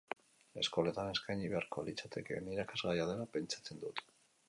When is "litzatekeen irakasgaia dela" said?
1.91-3.33